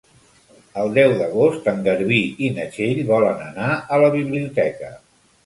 [0.83, 2.17] El deu d'agost en Garbí
[2.47, 4.93] i na Txell volen anar a la biblioteca.